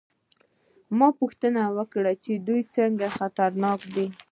[0.97, 4.07] ما پوښتنه وکړه چې دوی څنګه خطرناک دي